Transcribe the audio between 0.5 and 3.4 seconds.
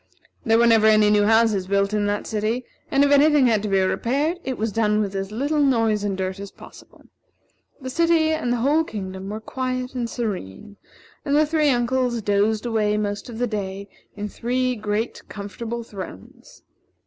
were never any new houses built in that city, and if any